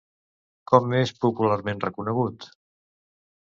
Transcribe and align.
Com 0.71 0.95
és 1.01 1.13
popularment 1.27 1.85
reconegut? 1.85 2.51